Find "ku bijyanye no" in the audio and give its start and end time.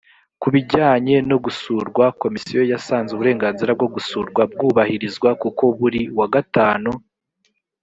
0.41-1.37